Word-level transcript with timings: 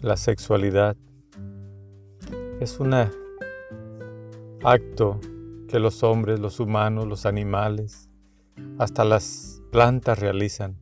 La 0.00 0.16
sexualidad 0.16 0.96
es 2.60 2.78
un 2.78 2.94
acto 4.62 5.20
que 5.66 5.80
los 5.80 6.04
hombres, 6.04 6.38
los 6.38 6.60
humanos, 6.60 7.04
los 7.08 7.26
animales, 7.26 8.08
hasta 8.78 9.02
las 9.02 9.60
plantas 9.72 10.20
realizan 10.20 10.76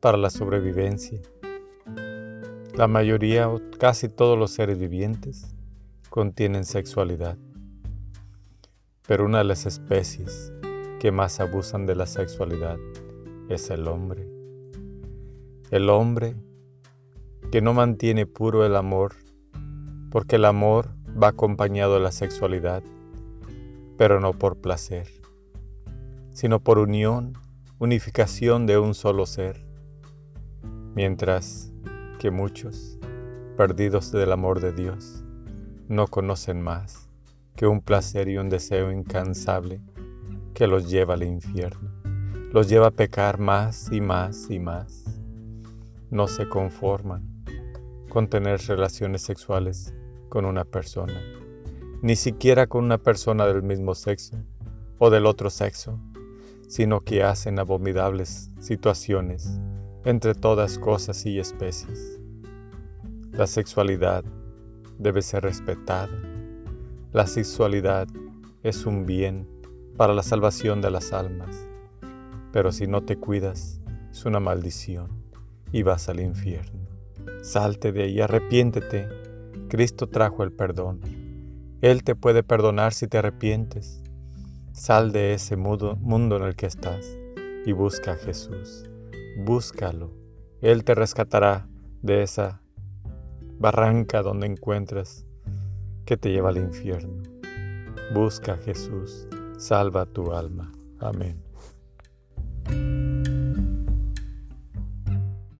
para 0.00 0.18
la 0.18 0.30
sobrevivencia. 0.30 1.20
La 2.74 2.88
mayoría 2.88 3.48
o 3.48 3.60
casi 3.78 4.08
todos 4.08 4.36
los 4.36 4.50
seres 4.50 4.80
vivientes 4.80 5.54
contienen 6.08 6.64
sexualidad, 6.64 7.38
pero 9.06 9.26
una 9.26 9.38
de 9.38 9.44
las 9.44 9.64
especies 9.64 10.52
que 10.98 11.12
más 11.12 11.38
abusan 11.38 11.86
de 11.86 11.94
la 11.94 12.06
sexualidad 12.06 12.78
es 13.48 13.70
el 13.70 13.86
hombre. 13.86 14.28
El 15.70 15.88
hombre 15.88 16.34
que 17.50 17.60
no 17.60 17.74
mantiene 17.74 18.26
puro 18.26 18.64
el 18.64 18.76
amor, 18.76 19.16
porque 20.12 20.36
el 20.36 20.44
amor 20.44 20.90
va 21.20 21.28
acompañado 21.28 21.94
de 21.94 22.00
la 22.00 22.12
sexualidad, 22.12 22.84
pero 23.98 24.20
no 24.20 24.32
por 24.32 24.60
placer, 24.60 25.08
sino 26.30 26.60
por 26.60 26.78
unión, 26.78 27.32
unificación 27.80 28.66
de 28.66 28.78
un 28.78 28.94
solo 28.94 29.26
ser, 29.26 29.66
mientras 30.94 31.72
que 32.20 32.30
muchos, 32.30 33.00
perdidos 33.56 34.12
del 34.12 34.30
amor 34.30 34.60
de 34.60 34.72
Dios, 34.72 35.24
no 35.88 36.06
conocen 36.06 36.62
más 36.62 37.08
que 37.56 37.66
un 37.66 37.80
placer 37.80 38.28
y 38.28 38.38
un 38.38 38.48
deseo 38.48 38.92
incansable 38.92 39.80
que 40.54 40.68
los 40.68 40.88
lleva 40.88 41.14
al 41.14 41.24
infierno, 41.24 41.90
los 42.52 42.68
lleva 42.68 42.86
a 42.86 42.92
pecar 42.92 43.40
más 43.40 43.90
y 43.90 44.00
más 44.00 44.48
y 44.50 44.60
más. 44.60 45.04
No 46.10 46.26
se 46.26 46.48
conforman 46.48 47.39
con 48.10 48.28
tener 48.28 48.60
relaciones 48.66 49.22
sexuales 49.22 49.94
con 50.28 50.44
una 50.44 50.64
persona, 50.64 51.18
ni 52.02 52.16
siquiera 52.16 52.66
con 52.66 52.84
una 52.84 52.98
persona 52.98 53.46
del 53.46 53.62
mismo 53.62 53.94
sexo 53.94 54.36
o 54.98 55.08
del 55.08 55.24
otro 55.24 55.48
sexo, 55.48 55.98
sino 56.68 57.00
que 57.00 57.22
hacen 57.22 57.58
abominables 57.58 58.50
situaciones 58.58 59.58
entre 60.04 60.34
todas 60.34 60.78
cosas 60.78 61.24
y 61.24 61.38
especies. 61.38 62.20
La 63.32 63.46
sexualidad 63.46 64.24
debe 64.98 65.22
ser 65.22 65.44
respetada. 65.44 66.10
La 67.12 67.26
sexualidad 67.26 68.08
es 68.62 68.86
un 68.86 69.06
bien 69.06 69.48
para 69.96 70.14
la 70.14 70.22
salvación 70.22 70.80
de 70.80 70.90
las 70.90 71.12
almas, 71.12 71.68
pero 72.52 72.72
si 72.72 72.88
no 72.88 73.04
te 73.04 73.16
cuidas, 73.16 73.80
es 74.10 74.24
una 74.24 74.40
maldición 74.40 75.08
y 75.70 75.84
vas 75.84 76.08
al 76.08 76.20
infierno. 76.20 76.89
Salte 77.42 77.92
de 77.92 78.04
ahí, 78.04 78.20
arrepiéntete. 78.20 79.08
Cristo 79.68 80.08
trajo 80.08 80.42
el 80.42 80.52
perdón. 80.52 81.00
Él 81.80 82.04
te 82.04 82.14
puede 82.14 82.42
perdonar 82.42 82.92
si 82.92 83.08
te 83.08 83.18
arrepientes. 83.18 84.02
Sal 84.72 85.12
de 85.12 85.34
ese 85.34 85.56
mundo 85.56 85.98
en 86.36 86.42
el 86.42 86.56
que 86.56 86.66
estás 86.66 87.16
y 87.64 87.72
busca 87.72 88.12
a 88.12 88.16
Jesús. 88.16 88.88
Búscalo. 89.38 90.12
Él 90.60 90.84
te 90.84 90.94
rescatará 90.94 91.68
de 92.02 92.22
esa 92.22 92.62
barranca 93.58 94.22
donde 94.22 94.46
encuentras 94.46 95.26
que 96.04 96.16
te 96.16 96.30
lleva 96.30 96.50
al 96.50 96.58
infierno. 96.58 97.22
Busca 98.14 98.54
a 98.54 98.58
Jesús. 98.58 99.26
Salva 99.58 100.06
tu 100.06 100.32
alma. 100.32 100.72
Amén. 100.98 101.49